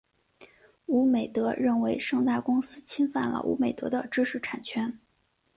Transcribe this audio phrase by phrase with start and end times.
[0.87, 4.97] 娱美德认为盛大公司侵犯了娱美德的知识产权。